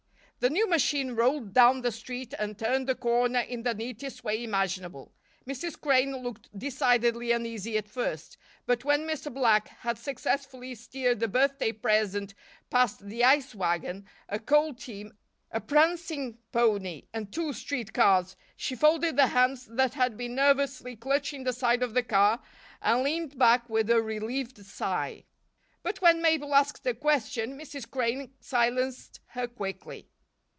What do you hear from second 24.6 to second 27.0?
sigh. But when Mabel asked a